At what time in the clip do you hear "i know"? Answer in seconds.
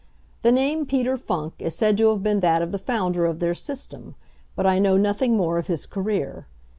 4.65-4.97